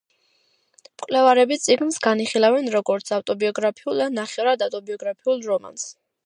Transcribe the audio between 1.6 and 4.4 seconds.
წიგნს განიხილავენ როგორც ავტობიოგრაფიულ ან